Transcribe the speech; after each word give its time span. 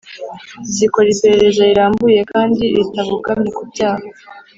zikora 0.75 1.07
iperereza 1.13 1.61
rirambuye 1.69 2.19
kandi 2.31 2.63
ritabogamye 2.77 3.49
ku 3.57 3.63
byaha 3.71 4.05